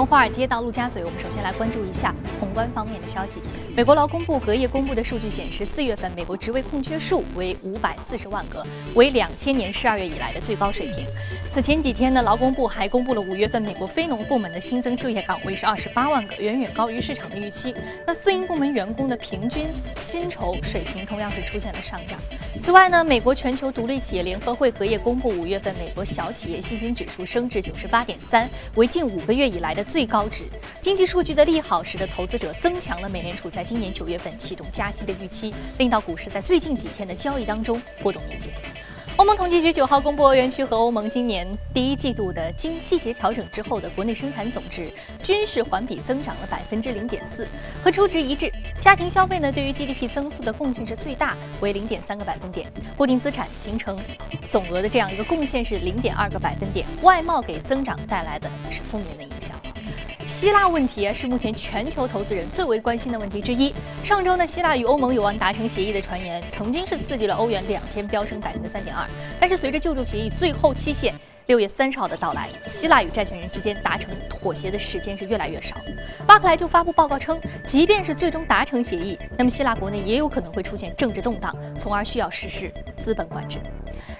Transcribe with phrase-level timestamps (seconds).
[0.00, 3.42] 从华尔街到陆家嘴，我们首先来关注一下宏观方面的消息。
[3.76, 11.04] 美国劳工部隔夜公布的数据显示，四月份美国职位空缺数为五百四十万个，为两千年十二月以来的最高水平。
[11.50, 17.74] 此前几天呢，劳工部还公布了五月份美国非农部门的新增就业岗位是二十八万个，远远高于市场的预期。
[18.06, 19.66] 那私营部门员工的平均
[20.00, 22.18] 薪酬水平同样是出现了上涨。
[22.62, 30.44] 此外呢，美国全球独立企业联合会隔夜公布五月份美国小企业信心指数升至九十八点三，为近五个月以来的最高值。
[30.80, 38.52] 经济数据的利好使得投资者增强了美联储在今年九月份启动加息的预期，令到股市在最近几天的交易当中波动明显。
[39.20, 44.90] 欧盟统计局九号公布，欧元区和欧盟今年第一季度的经季节调整之后的国内生产总值
[45.22, 47.46] 均是环比增长了百分之零点四，
[47.84, 48.50] 和初值一致。
[48.80, 52.66] 家庭消费呢，对于 GDP 增速的贡献是最大，为零点三个百分点。
[52.96, 53.94] 固定资产形成
[54.48, 56.86] 总额的这样一个贡献是零点二个百分点。
[57.02, 59.54] 外贸给增长带来的是负面的影响。
[60.26, 63.74] 希腊问题是目前全球投资人最为关心的问题之一。
[64.02, 69.06] 上周呢，希腊与欧盟有望达成协议的传言，曾经是刺激了欧元两天飙升百分之三点二。
[69.38, 71.14] 但是随着救助协议最后期限
[71.50, 75.74] 六月三十号的到来，希腊与债权人之间达成妥协的时间是越来越少。
[76.24, 83.58] 巴克莱就发布报告称，即便是最终达成协议，那么希腊国内也有可能会出现政治动荡，从而需要实施资本管制。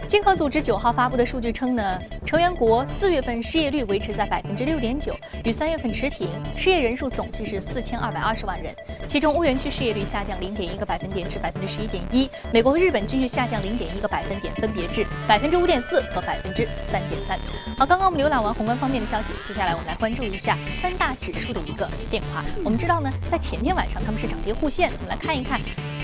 [0.08, 5.14] 经合组织九号发布的数据称呢，成员国四月份失业率维持在百分之六点九，
[5.44, 8.74] 与三月份持平，失业人数总计是四千二百二十万人。
[9.06, 17.38] 其中，欧元区失业率下降零点一个百分点至百分之十一点一，美国和日本均是下降零点一个百分点，分别至百分之五点四和百分之三点三。
[17.76, 22.44] 好，刚刚我们浏览完宏观方面的消息，接下来我们来关注一下三大指数的一个变化。
[22.64, 25.60] 我们知道呢，在前天晚上他们是涨跌互现，我们来看一看。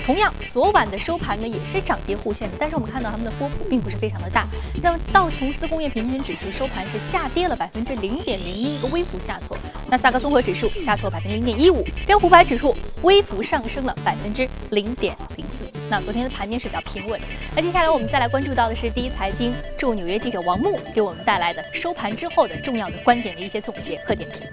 [0.07, 4.47] 同样，昨晚的收盘呢也是涨跌互现的，但是我们看到它们的波幅并不是非常的大。
[4.81, 9.57] 那么道琼斯工业平均指数收盘是下跌了百分之零点零一，一个微幅下挫。
[9.89, 15.69] 那萨克综合指数下挫百分之零点一五，标普百指数微幅上升了百分之零点零四。
[15.89, 17.19] 那昨天的盘面是比较平稳。
[17.53, 24.49] 那接下来我们再来关注到的是第一财经驻纽约记者王木给我们带来的收盘之后的重要的观点的一些总结和点评。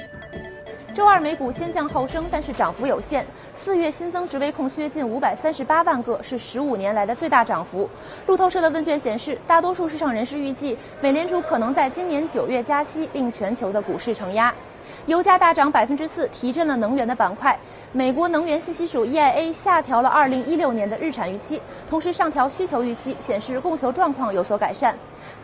[0.95, 3.27] 周二美股先降后升，但是涨幅有限。
[3.53, 7.91] 四月新增职位空缺近五百三十八万个，是十五年来的最大涨幅。
[8.29, 14.55] 路透社的问卷显示，大多数市场人士预计，美联储可能在今年九月加息，令全球的股市承压。
[15.07, 17.59] 油价大涨百分之四，提振了能源的板块。
[17.93, 24.97] 美国能源信息署 EIA 下调了二零一六年的日产预期，同时上调需求预期，显示供求状况有所改善。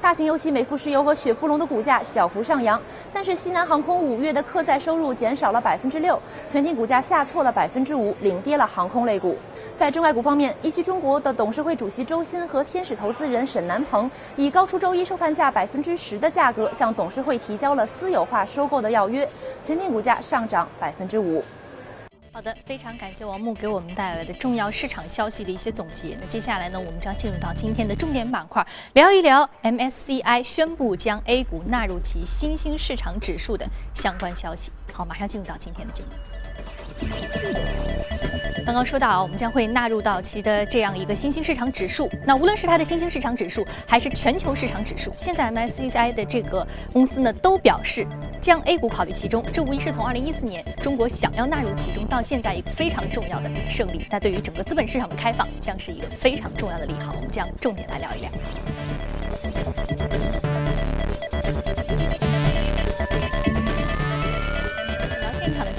[0.03, 2.81] 大型油企美孚石油和雪佛龙的股价小幅上扬，
[3.13, 9.39] 但是西南航空五月的客载收入减少了百分之六，全体股价下挫了百分之五，领跌了航空类股。
[9.77, 19.27] 在中外股方面，一汽中国的董事会主席周鑫和天使投资人沈南鹏以高出周一收盘价百分之十的价格向董事会提交了私有化收购的要约。
[19.63, 21.45] 全天股价上涨百分之五。
[22.33, 26.17] 好的，非常感谢王木给我们带来的重要市场消息的一些总结。
[26.21, 34.71] 那接下来呢，我们将进入到今天的重点板块，聊一聊 MSCI 宣布将 A 股纳入其新兴市场指数的相关消息。
[34.93, 36.11] 好，马上进入到今天的节目。
[38.65, 42.09] 刚刚说到啊，我们将会纳入到其的这样一个新兴市场指数。
[42.25, 48.07] 那无论是它的新兴市场指数，还是全球市场指数，现在 MSCI 的这个公司呢，都表示
[48.41, 49.45] 将 A 股考虑其中。
[49.53, 54.07] 这无疑是从二零一四年中国想要纳入其中到现在一个非常重要的胜利。
[54.11, 57.13] 那对于整个资本市场的开放，将是一个非常重要的利好。
[57.15, 58.31] 我们将重点来聊一聊。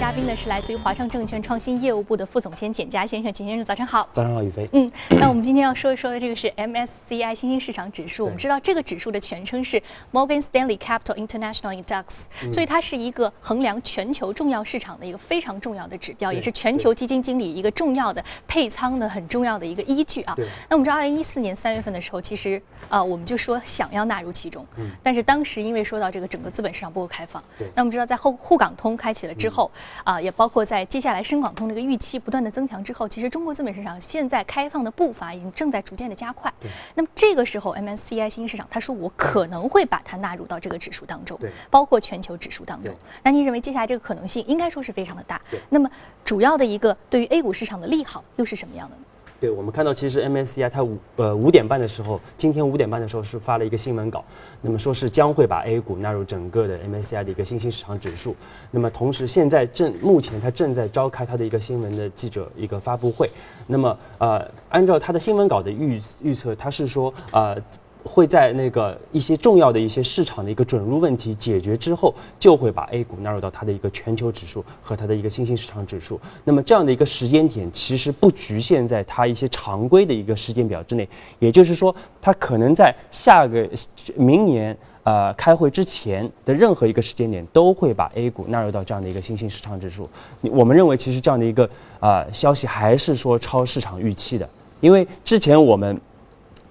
[0.01, 4.09] 嘉宾呢是来自于华创证券创新业务部的副总监简佳先生，简先生早上好。
[4.11, 4.67] 早上好，宇飞。
[4.73, 8.23] 嗯，那我们今天要说一说的这个是 MSCI 新兴市场指数。
[8.23, 9.79] 我们知道这个指数的全称是
[10.11, 12.03] Morgan Stanley Capital International Index，
[12.51, 20.35] 所以它是一个衡量全球重要市场的一个非常重要的指标，也是全球基金经理一个重要的配仓的很重要的一个依据啊。
[20.67, 22.59] 那我们知道，二零一四年三月份的时候，其实
[22.89, 27.43] 啊，我们就说想要纳入其中，嗯但是当时因为说到这个整个资本市场不够开放，
[27.75, 29.69] 那我们知道在后沪港通开启了之后。
[30.03, 36.51] 啊，也包括在接下来深港通这个预期不断的增强之后，其实中国资本市场现在开放的步伐已经正在逐渐的加快。
[36.95, 41.39] 那么这个时候，MSCI 新兴市场他说我可能会把它纳入到这个指数当中，
[41.69, 42.93] 包括全球指数当中。
[43.23, 45.41] 那您认为接下来这个可能性应该说是非常的大？
[45.69, 45.89] 那么
[46.23, 49.03] 主要的一个对于 A 股市场的利好又是什么样的呢？
[49.41, 54.23] 对，我们看到其实 MSCI 它五呃五点半的时候，今天五点半的时候是发了一个新闻稿，
[54.61, 58.35] 那么说是将会把 A 股纳入整个的 MSCI 的一个新兴市场指数。
[58.69, 63.27] 那么同时现在正目前它正在召开它的一个新闻的记者一个发布会。
[63.65, 67.57] 那么呃按照它的新闻稿的预预测，它是说呃。
[68.03, 76.19] 会在那个一些重要的一些市场的一个准入问题解决之后，就会把 A 股纳入到它的一个全球指数和它的一个新兴市场指数。
[76.43, 81.07] 那么这样的一个时间点，其实不局限在它一些常规的一个时间表之内，
[81.39, 83.69] 也就是说，它可能在下个
[84.15, 90.09] 明年呃开会之前的任何一个时间点，都会把 A 股纳入到这样的一个新兴市场指数。
[90.41, 91.69] 我们认为，其实这样的一个
[91.99, 94.49] 啊消息还是说超市场预期的，
[94.79, 95.99] 因为之前我们。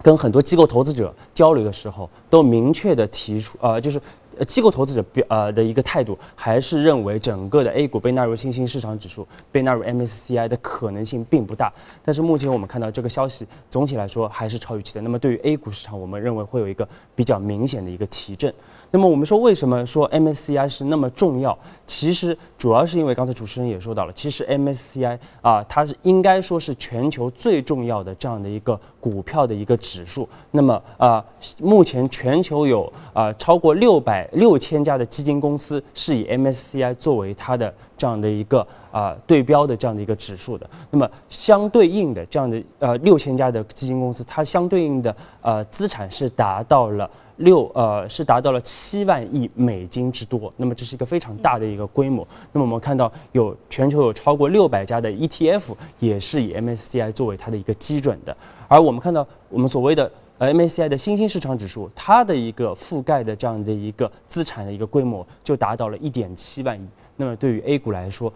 [0.02, 4.00] 跟很多机构投资者交流的时候，都明确的提出，呃，就是。
[4.48, 11.70] 机构投资者表呃的一个态度，还是认为整个的 A 股被纳入新兴市场指数、被纳入 MSCI 的可能性并不大。
[12.02, 15.02] 但是目前我们看到这个消息，总体来说还是超预期的。
[15.02, 18.50] 那么对于 A 股市场，我们认为会有一个比较明显的一个提振。
[18.90, 21.56] 那么我们说为什么说 MSCI 是那么重要？
[21.86, 30.28] 其实主要是因为刚才主持人也说到了，其实 MSCI 啊，它是应该说是全球最重要的这样的一个股票的一个指数。
[30.50, 31.24] 那么啊，
[31.58, 34.28] 目前全球有啊超过六百。
[34.32, 40.68] 六千家的基金公司是以 MSCI 作为它的这样的一个啊对标的这样的一个指数的。
[40.90, 47.10] 那么相对应的这样的呃六千家的基金公司，它相对应的呃资产是达到了
[47.40, 50.50] 六呃是达到了七万亿美金之多。
[50.56, 52.26] 那么这是一个非常大的一个规模。
[52.52, 58.34] 那么我们看到有全球有超过六百家的 ETF 也是以 MSCI 作为它的一个基准的。
[58.66, 60.10] 而我们看到我们所谓的。
[60.40, 66.88] 呃，MACI 的新兴市场指数，它的一个覆盖的这样的一个资产的一个规模就达到了一点七万亿。
[67.14, 68.32] 那么对于 A 股来说，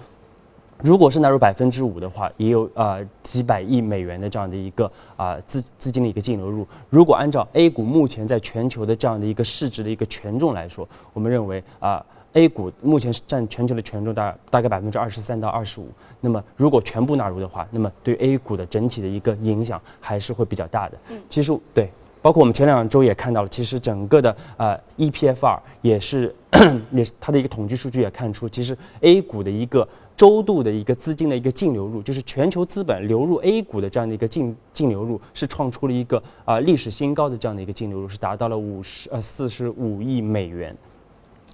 [0.82, 6.66] 如果是纳入百分之五的话，也有呃几百亿美元的这样的一个啊资资金的一个净流入。
[6.90, 12.04] 如果按照 A 股目前在全球的这样的一个市值的一个权重来说，我们认为啊。
[12.36, 15.86] A 股目前是占全球的权重大大概百分之二十三到二十五，
[16.20, 20.98] 那么如果全部纳入的话，那么对 A 股的整体的一个影响还是会比较大的。
[21.10, 21.88] 嗯，其实对，
[22.20, 26.34] 包括我们前两周也看到了，其实整个的呃 EPFR 也是
[26.90, 29.86] 也是它的一个统计数据也看出，其实 A 股的一个
[30.16, 40.76] 周度的一个资金的一个净流入，就是全球资本流入 A 股的这样的一个净净流入，是创出了一个啊历史新高的这样的一个净流入，是达到了五十呃四十五亿美元。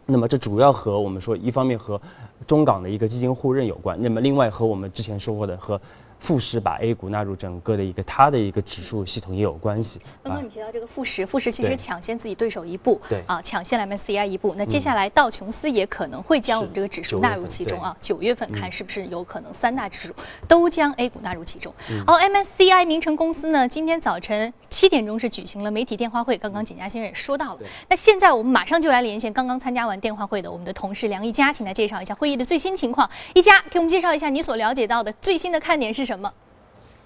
[0.06, 2.00] 那么这主要和我们说，一方面和
[2.46, 5.80] 中港的一个基金互认有关，那么另外和我们之前说过的和。
[6.20, 9.98] 富时把 A 股纳入整个的一个它的一个指数系统也有关系。
[10.22, 14.54] 刚刚你提到这个富时，富时其实抢先自己对手一步，对啊，抢先了 MSCI 一步。
[14.56, 17.96] 那接下来道琼斯也可能会将我们这个指数纳入其中啊。
[18.00, 20.14] 九月份看是不是有可能三大指数
[20.46, 21.74] 都将 A 股纳入其中。
[22.06, 26.36] 好，MSCI 名城公司呢，今天早晨七点钟是举行了媒体电话会。
[26.36, 27.60] 刚刚景佳先生也说到了。
[27.88, 33.08] 那现在我们马上就来连线刚刚参加完电话会的我们的同事梁一佳，请来介绍一下会议的最新情况。
[33.34, 36.09] 一佳，给我们介绍一下你所了解到的最新的看点是什么？
[36.10, 36.28] 什么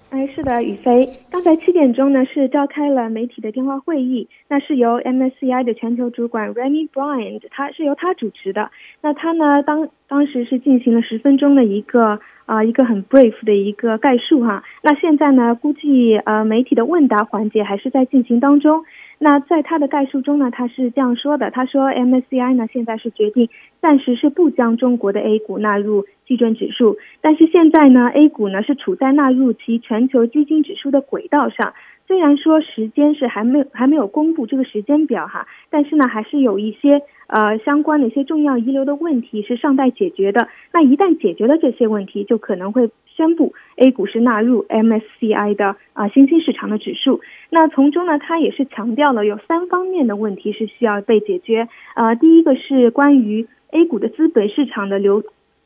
[0.09, 8.71] 哎，是的，宇飞，刚才七点钟呢是召开了媒体的电话会议，那是由 MSCI 的全球主管 Remy Bryant，他是由他主持的。
[9.01, 14.63] 那他呢当当时是进行了十分钟的一个啊一个很 brief 的一个概述哈。
[14.81, 18.85] 那现在呢估计呃媒体的问答环节还是在进行当中。
[19.17, 23.49] 那在他的概述中呢，他是这样说的：他说，MSCI 呢现在是决定
[23.81, 31.73] 暂时是不将中国的 A 股纳入基准指数，但是现在呢，A 股呢是处在纳入其全球基金指数的轨道上。
[32.07, 40.47] 虽然说时间是还没有还没有公布这个时间表哈，但是呢，还是有一些呃相关的一些重要遗留的问题是尚待解决的。
[40.71, 47.21] 那一旦解决了这些问题，就可能会宣布 A 股是纳入 MSCI 的啊新兴市场的指数。
[47.49, 51.67] 那从中呢，他也是强调了有三方面的问题是需要被解决。
[51.95, 55.23] 呃，第一个是关于 A 股的资本市场的流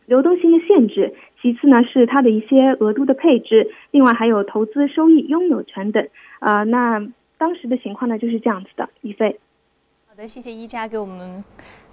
[0.10, 1.14] 流动性的限制。
[1.42, 6.06] 其次呢，是它的一些额度的配置，另外还有投资收益、拥有权等。
[6.40, 9.40] 啊，那当时的情况呢就是这样子的，一飞。
[10.10, 11.42] 好的，谢谢一家给我们。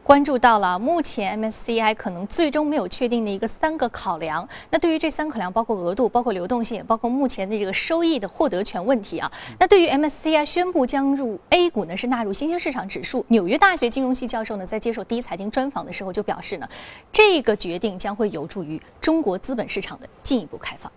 [0.06, 4.48] 关注到了目前 MSCI 可能最终没有确定的一个三个考量。
[4.70, 9.28] 那对于这三个考量，包括额度、包括流动性、包括目前的这个收益的获得权问题啊。
[9.58, 13.26] 那对于 MSCI 宣布将入 A 股呢，是纳入新兴市场指数。
[13.26, 16.68] 纽约大学金融系教授呢，在接受第一财经专访的时候就表示呢，
[17.10, 20.92] 这个决定将会有助于中国资本市场的进一步开放。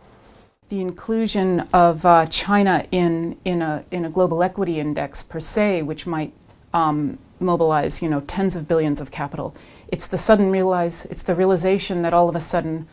[0.68, 6.06] The inclusion of China in in a in a global equity index per se, which
[6.06, 6.30] might
[6.74, 7.18] um.
[7.42, 9.56] mobilize, you know, tens of billions of capital.
[9.88, 12.86] It's the sudden realize, it's the realization that all of a sudden,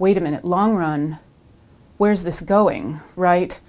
[0.00, 1.20] wait a minute, long run,
[1.96, 3.60] where's this going, right?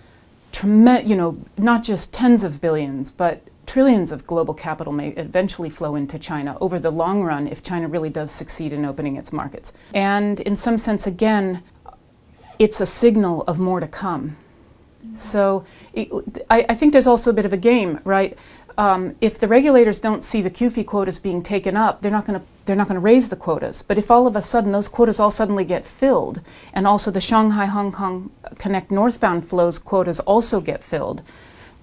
[0.52, 5.70] Trem- you know, not just tens of billions, but trillions of global capital may eventually
[5.70, 9.32] flow into China over the long run if China really does succeed in opening its
[9.32, 9.72] markets.
[9.94, 11.62] And in some sense, again,
[12.58, 14.36] it's a signal of more to come
[15.14, 16.10] So it,
[16.50, 18.38] I, I think there's also a bit of a game, right?
[18.78, 22.40] Um, if the regulators don't see the QFI quotas being taken up, they're not going
[22.40, 23.82] to they're not going to raise the quotas.
[23.82, 26.42] But if all of a sudden those quotas all suddenly get filled,
[26.74, 28.30] and also the Shanghai Hong Kong
[28.60, 31.24] Connect northbound flows quotas also get filled,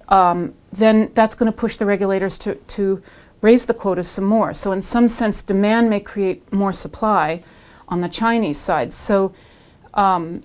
[0.09, 3.03] um, then that's going to push the regulators to, to
[3.41, 4.53] raise the quotas some more.
[4.53, 7.43] So in some sense, demand may create more supply
[7.89, 8.93] on the Chinese side.
[8.93, 9.35] So
[9.95, 10.43] um,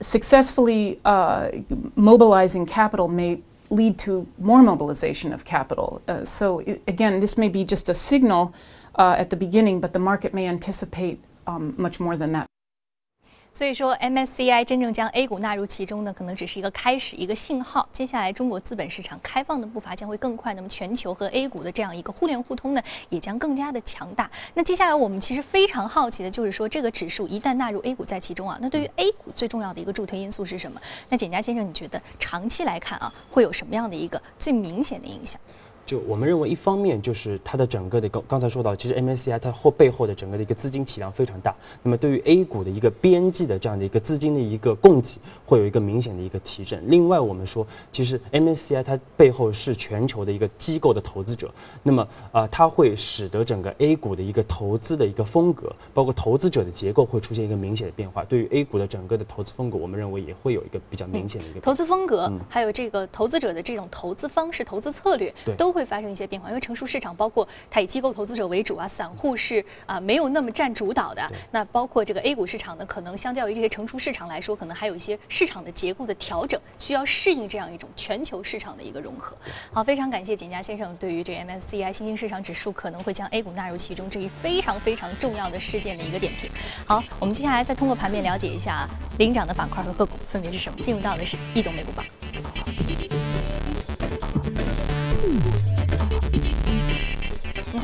[0.00, 1.50] successfully uh,
[1.94, 6.02] mobilizing capital may lead to more mobilization of capital.
[6.08, 8.54] Uh, so again, this may be just a signal
[8.96, 12.46] uh, at the beginning, but the market may anticipate um, much more than that.
[13.56, 17.88] 所以说，MSCI 真正将 A 股纳入其中呢，可能只是一个开始，一个信号。
[17.90, 24.30] 接下来，中国资本市场开放的步伐将会更快，那么全球和 A 股的这样一个互联互通呢，也将更加的强大。
[24.52, 30.78] 那接下来，我们其实非常好奇的就是说，这个指数一旦纳入 A 股在其中啊，那对于 A 股最重要的一个助推因素是什么？
[31.08, 35.40] 那简家先生，你觉得长期来看啊，会有什么样的一个最明显的影响？
[35.86, 46.82] 就我们认为，一方面就是它的整个的刚刚才说到，其实 MSCI 它后背后的整个的一个资金体量非常大，那么对于 A 股的一个边际的这样的一个资金的一个供给，会有一个明显的一个提振。
[46.88, 51.48] 另外，我们说，其实 MSCI 它背后是全球的一个机构的投资者，
[51.84, 58.24] 那么啊，它会使得整个 A 股的一个投资的一个风格，包括投资者的结构会出现一个明显的变化。
[58.24, 65.75] 对于 A 股的整个的投资风格，我们认为也会有一个比较明显的一个投资风格，还有这个投资者的这种投资方式、投资策略，都。
[65.76, 71.30] 会发生一些变化，因为成熟市场包括它以机构投资者为主啊，散户是啊没有那么占主导的。
[71.50, 79.36] 那包括这个 A 股市场呢，可能相较于这些成熟市场来说，可能还有一些市场的结构的调整，需要适应这样一种全球市场的一个融合。
[79.70, 86.50] 好，非常感谢简家先生对于这 MSCI 新兴市场指数可能会将 A 股纳入其中这一非常非常重要的事件的一个点评。
[86.86, 90.78] 好，我们接下来再通过盘面了解一下领涨的板块和个股分别是什么。
[90.80, 92.04] 进入到的是异动美股榜。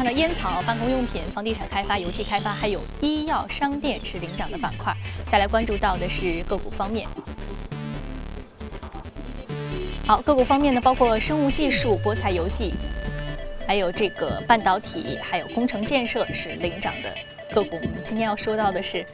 [0.03, 4.93] 看到烟草、办公用品、房地产开发、油气开发，还有医药、商店是领涨的板块。
[5.31, 7.07] 再来关注到的是个股方面。
[10.05, 12.75] 好，个股方面呢，包括生物技术、博彩游戏，
[13.65, 17.79] 还有这个半导体，还有工程建设是领涨的个股。
[17.81, 19.07] 我们今天要说到的是。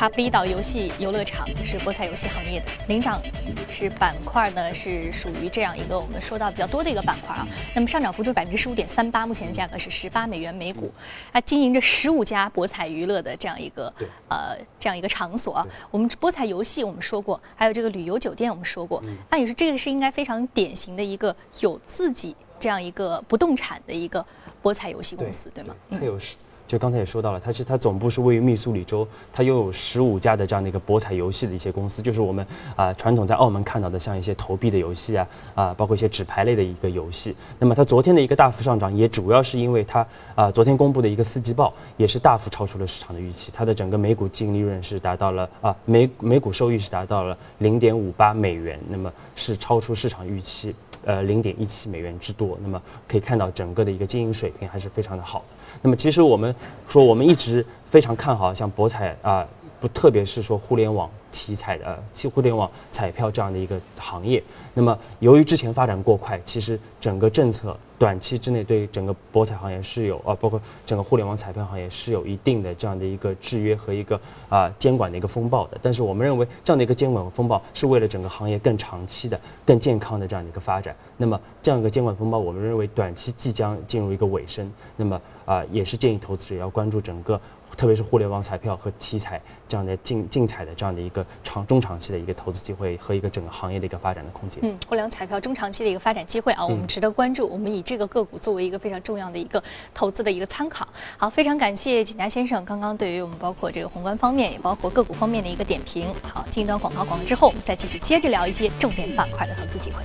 [0.00, 3.20] 卡普里岛游戏游乐场是博彩游戏行业的领涨，
[3.68, 7.46] 是板块呢，是属于这样一个我们说到比较多的一个板块啊。
[7.74, 10.90] 那么上涨幅度百分之十五点三八，目前的价格是十八美元每股。
[11.30, 13.92] 它经营着十五家博彩娱乐的这样一个
[14.30, 15.66] 呃这样一个场所啊。
[15.90, 19.04] 我们博彩游戏我们说过，还有这个旅游酒店我们说过。
[19.28, 24.24] 按理说这个是应该非常典型的一个有自己这样一个不动产的一个
[24.62, 25.76] 博彩游戏公司，对吗？
[25.90, 26.36] 它有十。
[26.70, 32.46] 就刚才也说到了，它是它总部是位于密苏里州，它拥有十五家的这样的一个博彩游戏的一些公司，就是我们
[32.76, 37.34] 啊传统在澳门看到的，像一些投币的游戏啊啊，包括一些纸牌类的一个游戏。
[37.58, 50.72] 那么它昨天的一个大幅上涨，也主要是因为它啊昨天公布的一个四季报也是大幅超出了市场的预期，它的整个每股净利润是达到了啊每每股收益是达到了零点五八美元，那么是超出市场预期。
[51.04, 55.44] 呃，零点一七美元之多，那么可以看到整个的一个经营水平还是非常的好。
[55.80, 56.54] 那么其实我们
[56.88, 59.46] 说，我们一直非常看好像博彩啊，
[59.80, 61.10] 不特别是说互联网。
[61.32, 64.42] 题材的，其互联网彩票这样的一个行业，
[64.74, 75.78] 那么由于之前发展过快，其实整个政策短期之内对整个博彩行业是有啊，包括整个互联网彩票行业是有一定的这样的一个制约和一个啊监管的一个风暴的。
[75.80, 80.96] 但是我们认为这样的一个监管风暴是为了整个行业更长期的、更健康的这样的一个发展。
[81.16, 84.68] 那么这样一个监管风暴，我们认为短期即将进入一个尾声。
[84.96, 87.40] 那么啊，也是建议投资者要关注整个。
[87.76, 94.58] 特别是互联网彩票和体彩这样的竞竞彩的这样的一个长中长期的一个投资机会和一个整个行业的一个发展的空间。
[94.62, 97.46] 嗯，互联网彩票中长期的一个发展机会啊，我们值得关注。
[97.48, 99.62] 我们以这个个股作为一个非常重要的一个
[99.94, 100.86] 投资的一个参考。
[101.16, 106.06] 好，非常感谢景佳先生刚刚对于我们包括这个宏观方面，也包括个股方面的一个点评。
[106.32, 110.02] 好，进一段广告广告之后，我们再继续接着聊一些重点板块的投资机会。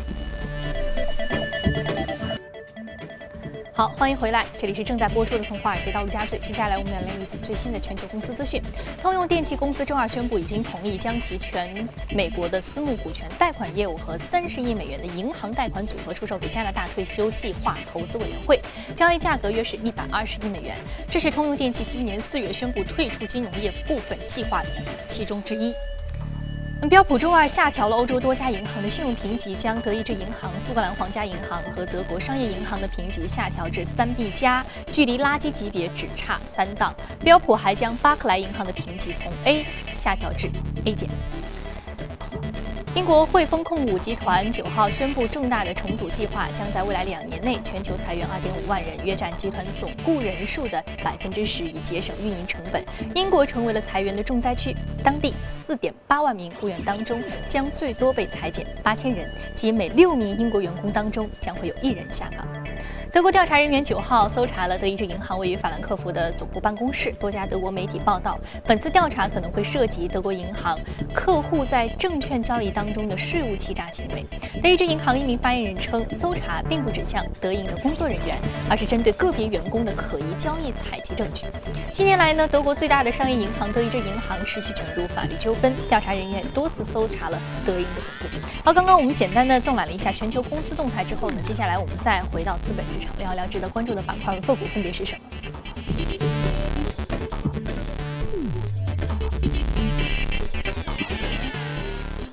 [3.77, 6.39] 好，欢迎回来，这里是正在播出的《从华尔街到陆家嘴》。
[6.41, 8.61] 接下来我们要来一组最新的全球公司资讯。
[9.01, 18.61] 通用电气公司周二宣布，已经同意将其全美国的私募股权贷款业务和三十亿美元的银行贷款组合出售给加拿大退休计划投资委员会，
[18.95, 20.73] 交易价格约是一百二十亿美元。
[21.09, 24.69] 这是通用电气今年四月宣布退出金融业部分计划的
[25.05, 25.73] 其中之一。
[26.89, 36.93] 标普周二下调了欧洲多家银行的信用评级，将德意志银行、苏格兰皇家银行和德国商业银行的评级下调至三 B 加，距离垃圾级别只差三档。
[37.21, 40.51] 标普还将巴克莱银行的评级从 A 下调至
[40.85, 41.09] A 减。
[42.95, 52.81] 英国汇丰控股集团九号宣布重大的重组计划，将在未来两年内全球裁员二点五万人，约占集团总雇人数的百分之十，以节省运营成本。
[53.13, 54.73] 英国成为了裁员的重灾区，
[55.03, 62.47] 当地四点八万名雇员当中，将最多被裁减八千人，即每六名英国员工当中将会有一人下岗。
[63.15, 67.13] 德国调查人员九号搜查了德意志银行位于法兰克福的总部办公室。
[67.13, 70.77] 多家德国媒体报道，本次调查可能会涉及德国银行
[71.13, 74.25] 客户在证券交易当中的税务欺诈行为。
[74.61, 78.37] 德意志银行一名发言人称，搜查并不指向德银的工作人员，
[78.69, 81.45] 而是针对个别员工的可疑交易采集证据。
[81.93, 88.37] 近年来呢，德国最大的商业银行德意志银行持续卷入法律纠纷，调查人员多次搜查了德银的总部。
[88.61, 93.04] 好，刚刚我们简单的纵览了一下全球公司动态之后呢，接下来我们再回到资本市场。
[93.17, 96.74] 聊一聊值得关注的板块和个股分别是什么？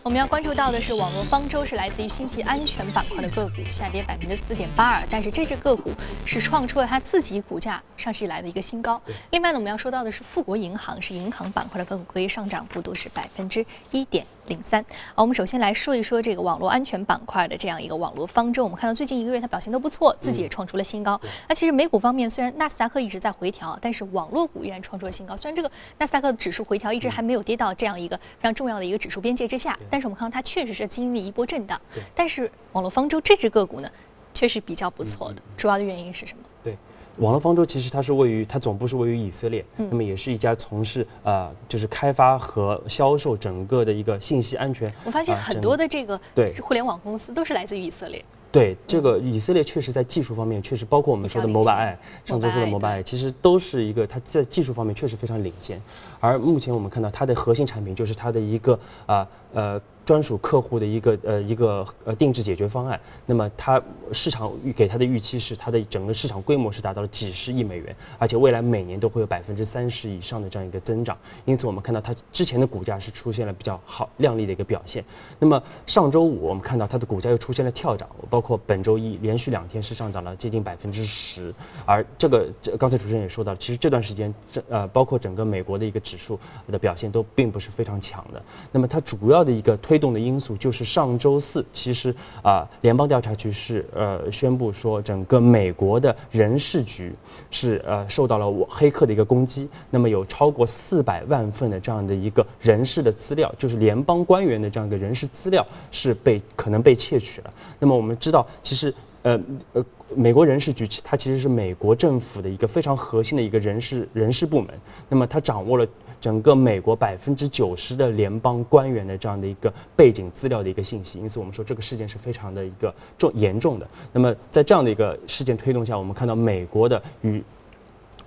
[0.04, 5.02] 我们要关注到的是，网络方舟是来自于信息安全板块的个股，下跌百分之四点八二。
[5.08, 5.92] 但是这只个股
[6.26, 9.00] 是创出了它自己股价上市以来的一个新高。
[9.30, 14.84] 另外呢，我们要说到的是富国银行，是银行板块的个股，可以上涨幅度是百分之一点零三。
[15.14, 18.64] 好，我们首先来说一说这个网络安全板块的这样一个网络方舟。
[18.64, 21.20] 我们看到最近一个月它表现都不错，自己也创出了新高。
[21.48, 25.36] 那其实美股方面，虽然纳斯达克一直在回调，但是网络股依然创出了新高。
[25.36, 29.78] 虽然这个纳斯达克指数回调一直还没有跌到这样一个非常重要的一个指数边界之下。
[29.92, 31.78] 但是我们看到它确实是经历一波震荡，
[32.14, 33.90] 但是网络方舟这只个股呢，
[34.32, 35.42] 却是比较不错的。
[35.54, 36.42] 主要的原因是什么？
[36.64, 36.74] 对，
[37.18, 44.90] 网络方舟其实它是位于它总部是位于以色列，那么也是一家从事呃就是开发和销售整个的一个信息安全。
[45.04, 48.24] 我发现很多的这个对互联网公司都是来自于以色列。
[48.52, 55.80] 对这个以色列确实在技术方面，确实包括我们说的 Mobile，上周说的 Mobile，其实都是一个它在技术方面确实非常领先。
[56.20, 59.80] 而目前我们看到它的核心产品就是它的一个啊呃。
[60.04, 63.80] 专属客户的一个呃一个呃定制解决方案，那么它
[64.12, 71.16] 市场预给它的预期是它的整个市场规模是达到了几十亿美元，而且未来每年都会有百分之三十以上的这样一个增长。
[71.44, 75.04] 因此我们看到它之前的股价是出现了比较好靓丽的一个表现。
[75.38, 81.54] 那么上周五我们看到它的股价又出现了跳涨，包括本周一连续两天是上涨了接近百分之十。
[81.86, 86.38] 而这个这刚才主持人也说到了，其实这段时间这呃包括整个美国的一个指数
[86.70, 88.42] 的表现都并不是非常强的。
[88.70, 92.12] 那么它主要的一个推动的因素就是上周四，其实
[92.42, 97.14] 啊，联邦调查局是呃宣布说，整个美国的人事局
[97.50, 107.54] 是呃受到了我黑客的一个攻击，那么有超过四百万份的这样的一个人事的资料，就是联邦官员的这样一个人事资料是被可能被窃取了。
[107.78, 109.40] 那么我们知道，其实呃
[109.74, 109.84] 呃，
[110.16, 114.68] 美国人事局它其实是美国政府的一个非常核心的一个人事人事部门，
[115.08, 115.86] 那么它掌握了。
[116.22, 123.88] 整个美国百分之九十的联邦官员的这样的一个背景资料的一个信息，因此我们说这个事件是非常的一个重严重的。
[124.12, 127.42] 那么在这样的一个事件推动下，我们看到美国的与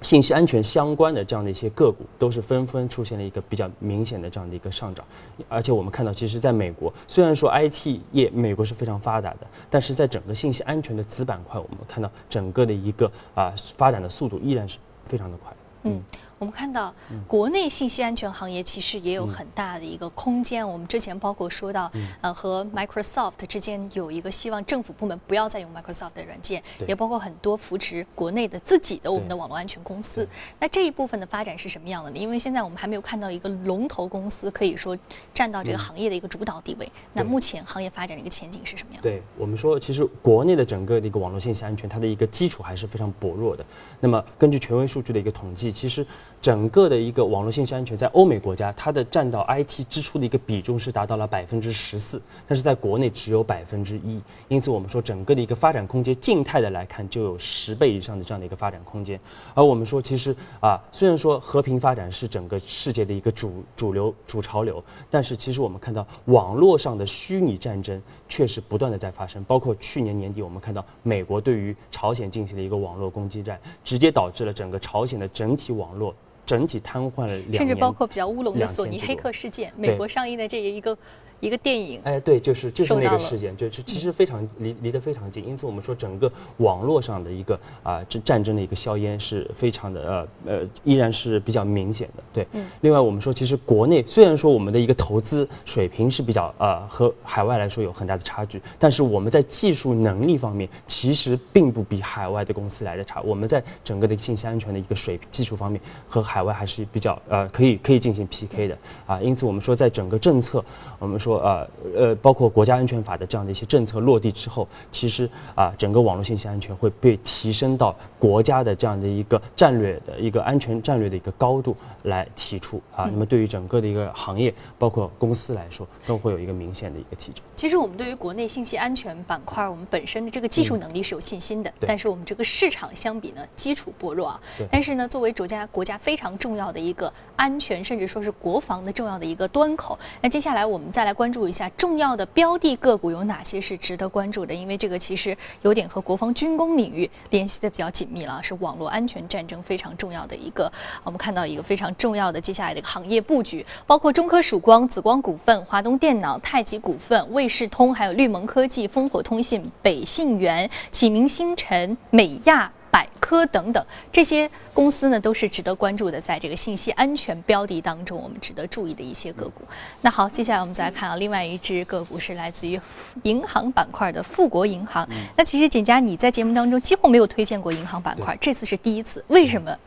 [0.02, 5.06] 信息安全相关的这样的一些个股都是纷纷出现了一个比较明显的这样的一个上涨。
[5.48, 15.54] 而且我们看到，其实在美国，虽然说 IT 业美国是非常发达的，但是在整个信息安全的子板块，我们看到整个的一个啊发展的速度依然是非常的快。
[15.84, 16.04] 嗯。
[16.38, 16.93] 我们看到，
[17.28, 20.67] 国内信息安全行业其实也有很大的一个空间。
[20.67, 30.28] 我们之前包括说到，呃，和 Microsoft 之间有一个希望政府部门不要再用 Microsoft 的软件，也包括很多扶持国内的自己的我们的网络安全公司。
[30.60, 32.17] 那这一部分的发展是什么样的呢？
[32.17, 34.98] 因为现在我们还没有看到一个龙头公司可以说
[35.34, 36.91] 占到这个行业的一个主导地位。
[37.13, 39.02] 那目前行业发展的一个前景是什么样？
[39.02, 43.65] 对我们说，其实国内的整个的一个网络信息安全，它的一个基础还是非常薄弱的。
[44.02, 46.06] 那么根据权威数据的一个统计，其实。
[46.42, 54.22] 整个的一个网络信息安全，在欧美国家，它的占到 IT 支出的一个比重是达到了百分之十四，但是在国内只有百分之一。
[54.48, 59.20] 因此，我们说整个的一个发展空间，静态的来看就有十倍以上的这样的一个发展空间。
[59.56, 69.44] 而我们说，其实啊，虽然说和平发展是整个世界的一个主主流主潮流，但是其实我们看到网络上的虚拟战争确实不断的在发生。
[69.46, 76.14] 包括去年年底，我们看到美国对于朝鲜进行了一个网络攻击战，直接导致了整个朝鲜的整体网络。
[76.46, 80.98] 整体瘫痪了两年，甚至包括比较乌龙的索尼黑客事件，美国上映的这一个。
[81.41, 92.48] 一个电影，哎，对，就是就是那个事件，就是其实非常离离得非常近，因此我们说整个网络上的一个啊这战争的一个硝烟是非常的呃呃依然是比较明显的，对。
[92.82, 110.63] 另外我们说其实国内虽然说我们的一个投资水平是比较呃和海外来说有很大的差距，但是我们在技术能力方面其实并不比海外的公司来的差，我们在整个的信息安全的一个水平技术方面和海外还是比较呃可以可以进行 PK 的啊，因此我们说在整个政策
[110.98, 111.35] 我们说。
[111.36, 123.06] 说呃呃，包括国家安全法的这样的一些政策落地之后，其实啊，整个网络信息安全会被提升到国家的这样的一个战略的一个安全战略的一个高度来提出啊。
[123.06, 127.43] 那么对于整个的一个行业，包括公司来说，都会有一个明显的一个提升。
[127.56, 134.39] 其实我们对于国内信息安全板块，我们本身的这个技术能力是有信心的，但是我们这个市场相比呢，基础薄弱啊。
[134.71, 139.98] 但是呢，作为国家国家非常重要的一个安全，甚至说是国防的重要的一个端口。
[140.21, 150.71] 那接下来我们再来关注一下重要的标的个股有哪些是值得关注的，因为这个其实有点和国防军工领域联系的比较紧密了，是网络安全战争非常重要的一个。
[151.04, 162.69] 我们看到一个非常重要的接下来的行业布局，包括中科曙光、紫光股份、华东电脑、太极股份、卫视通，还有绿盟科技、烽火通信、北信源、启明星辰、美亚。
[162.96, 169.64] 百科等等这些公司呢，都是值得关注的，在这个信息安全标的当中，我们值得注意的一些个股。
[170.00, 172.80] 那好，接下来我们再来看啊，另外一只个股是来自于
[173.24, 175.06] 银行板块的富国银行。
[175.36, 179.78] 那其实简佳你在节目当中几乎没有推荐过银行板块，这次是第一次，为什么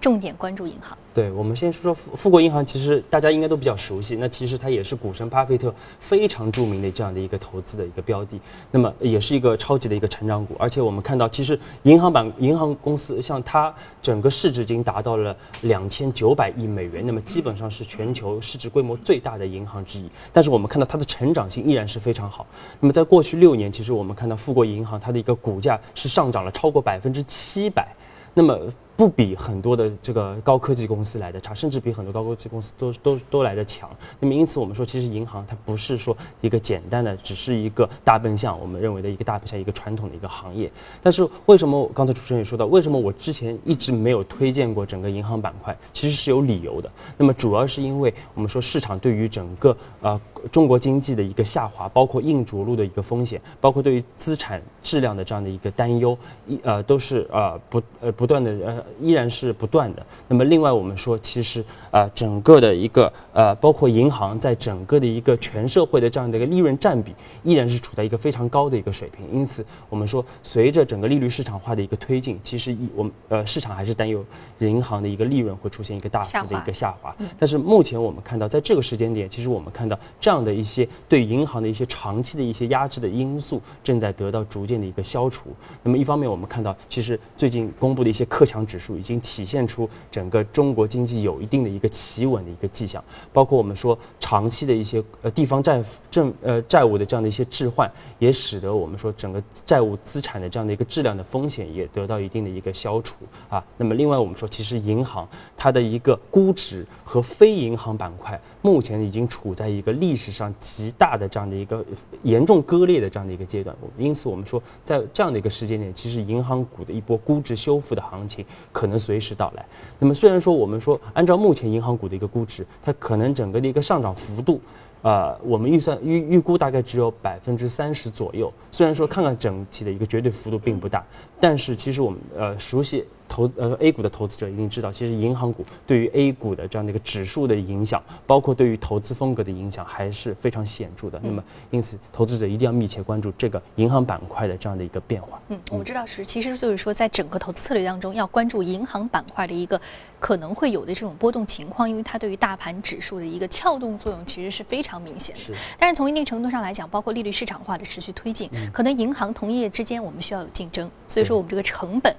[0.00, 0.96] 重点关注银行？
[1.12, 4.14] 对，我们先说说富富国银行，其实大家应该都比较熟悉。
[4.16, 10.54] 那其实它也是股神巴菲特非常著名的这样的一个投资的一个标的，那么也是一个超级的一个成长股。
[10.58, 20.08] 而且我们看到，其实银行板银行公司像它整个市值已经达到了两千九百亿美元，那么基本上是全球市值规模最大的银行之一。
[20.32, 22.46] 但是我们看到它的成长性依然是非常好。
[22.78, 27.88] 那么在过去六年，其实我们看到富国银行它的一个股价是上涨了超过百分之七百。
[28.34, 28.56] 那么
[28.98, 33.88] 不比很多的这个高科技公司来的差，甚至比很多高科技公司都都都来的强。
[34.18, 40.68] 那么因此我们说，其实银行它不是说一个简单的，只是一个大笨象，我们认为的一个大奔向，一个传统的一个行业。
[41.00, 45.76] 但是为什么刚才主持人也说到，为什么我之前一直没有推荐过整个银行板块？
[45.92, 46.90] 其实是有理由的。
[47.16, 58.84] 那么主要是因为我们说市场对于整个呃中国经济的一个下滑，包括硬着陆的一个风险，包括对于资产质量的这样的一个担忧，一呃都是呃不呃不断的呃。
[59.00, 60.06] 依然是不断的。
[60.26, 69.26] 那么，另外我们说，其实啊，整个的一个呃，包括银行在整个的一个全社会的这样的一个利润占比，依然是处在一个非常高的一个水平。
[69.32, 74.24] 因此，我们说，随着整个利率市场化的一个推进，其实我们呃市场还是担忧
[74.58, 77.14] 银行的一个利润会出现一个大幅的一个下滑。
[77.38, 85.50] 但是目前我们看到，在这个时间点，其实我们看到这样的一些对银行的一些长期的一些压制的因素正在得到逐渐的一个消除。
[85.82, 88.98] 那么一方面，我们看到其实最近公布的一些克强指数。
[88.98, 103.14] 已经体现出整个中国经济有一定的一个企稳的一个迹象，包括我们说长期的一些呃地方债政呃债务的这样的一些置换，也使得我们说整个债务资产的这样的一个质量的风险也得到一定的一个消除
[103.48, 103.64] 啊。
[103.76, 111.84] 那么另外我们说，其实银行它的一个估值和非银行板块目前已经处在一个历史上极大的这样的一个
[112.24, 118.44] 严重割裂的这样的一个阶段，因此我们说在这样的一个时间点，其实银行股的一波估值修复的行情。
[118.72, 119.64] 可能随时到来。
[119.98, 124.60] 那么，虽然说我们说按照目前银行股的一个估值，它可能整个的一个上涨幅度，
[125.02, 128.52] 呃，我们预算预预估大概只有百分之三十左右。
[128.70, 131.04] 虽然说看看整体的一个绝对幅度并不大，
[131.40, 133.04] 但是其实我们呃熟悉。
[133.28, 141.20] 投呃 A 股的投资者一定知道，其实银行股对于 A 股的这样的一个指数的影响，包括对于投资风格的影响，还是非常显著的。
[141.22, 145.40] 那么，因此投资者一定要密切关注这个银行板块的这样的一个变化。
[145.48, 149.80] 嗯，我们知道是，其实就是说，在整个投资策略当中，要关注银行板块的一个
[150.18, 155.40] 可能会有的这种波动情况，因为它对于大盘指数的一个撬动作用其实是非常明显的。
[155.40, 155.54] 是。
[155.78, 162.14] 但是从一定程度上来讲，包括利率市场化的持续推进，可能银行同业之间我们需要有竞争，所以说我们这个成本。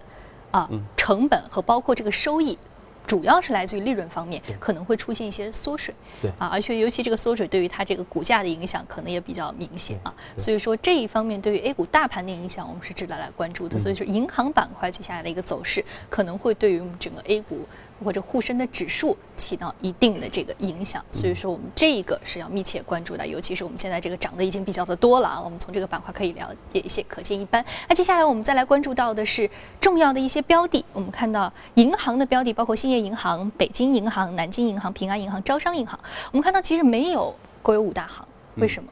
[0.52, 2.58] 啊，成本和包括这个收益，
[3.08, 5.94] 主要是来自于利润方面，可能会出现一些缩水。
[6.22, 10.14] 对啊，而且尤其这个缩水对于它这个股价的影响，可能也比较明显啊。
[10.38, 13.80] 所以说这一方面对于 A 股大盘的影响，我们是值得来关注的。
[13.80, 17.68] 所以说银行板块接下来的一个走势，可能会对于我们整个 A 股。
[18.04, 27.64] 或者沪深的指数起到一定的这个影响，所以说我们这个是要密切关注的，尤其是我们现在这个涨得已经比较的多了啊，我们从这个板块可以了解一些，可见一斑。
[27.88, 36.00] 那接下来我们再来关注到的是重要的一些标的，我们看到银行的标的包括兴业银行、北京银行、南京银行、平安银行、招商银行，
[36.32, 38.90] 我们看到其实没有国有五大行，为什么？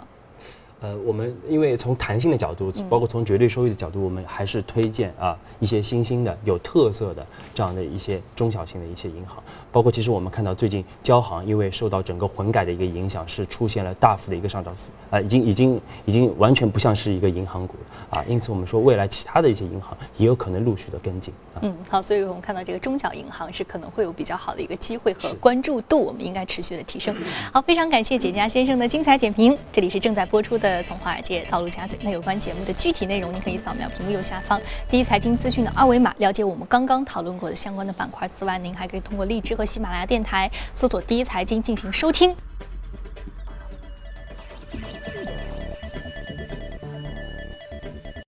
[0.87, 9.43] 呃，我们因为从弹性的角度，包括从绝对收益的角度，我们还是推荐啊一些新兴的、有特色的这样的一些中小型的一些银行。
[9.69, 18.25] 包括其实我们看到最近交行因为受到整个混改的一个影响，是出现了大幅的一个上涨幅，啊，已经已经已经完全不像是一个银行股了啊。
[18.25, 21.33] 因此我们说未来其他的一些银行也有可能陆续的跟进。
[21.61, 27.13] 嗯，好，所以我们看到这个中小银行是可能会有比较好的一个机会和关注度，我们应该持续的提升。
[27.51, 29.57] 好，非常感谢简家先生的精彩点评。
[29.73, 34.59] 这里是正在播出《从华尔街到陆家嘴》，那有关节目的具体内容，您可以扫描屏幕右下方
[34.89, 38.27] 第一财经资讯的二维码，了解我们刚刚讨论过的相关的板块。
[38.27, 42.35] 此外，您还可以通过荔枝和喜马拉雅电台搜索“第一财经”进行收听。